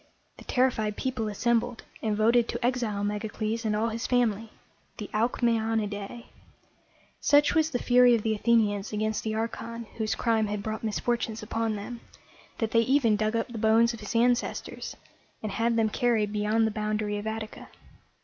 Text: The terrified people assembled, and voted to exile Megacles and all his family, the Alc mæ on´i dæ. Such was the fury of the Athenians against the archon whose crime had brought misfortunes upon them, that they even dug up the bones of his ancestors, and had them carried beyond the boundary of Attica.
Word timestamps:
The 0.37 0.45
terrified 0.45 0.97
people 0.97 1.27
assembled, 1.27 1.83
and 2.01 2.17
voted 2.17 2.47
to 2.47 2.65
exile 2.65 3.03
Megacles 3.03 3.65
and 3.65 3.75
all 3.75 3.89
his 3.89 4.07
family, 4.07 4.49
the 4.97 5.11
Alc 5.13 5.41
mæ 5.41 5.59
on´i 5.61 5.87
dæ. 5.87 6.23
Such 7.19 7.53
was 7.53 7.69
the 7.69 7.77
fury 7.77 8.15
of 8.15 8.23
the 8.23 8.33
Athenians 8.33 8.91
against 8.91 9.23
the 9.23 9.35
archon 9.35 9.83
whose 9.99 10.15
crime 10.15 10.47
had 10.47 10.63
brought 10.63 10.83
misfortunes 10.83 11.43
upon 11.43 11.75
them, 11.75 12.01
that 12.57 12.71
they 12.71 12.81
even 12.81 13.15
dug 13.15 13.35
up 13.35 13.49
the 13.49 13.59
bones 13.59 13.93
of 13.93 13.99
his 13.99 14.15
ancestors, 14.15 14.97
and 15.43 15.51
had 15.51 15.75
them 15.75 15.87
carried 15.89 16.33
beyond 16.33 16.65
the 16.65 16.71
boundary 16.71 17.19
of 17.19 17.27
Attica. 17.27 17.67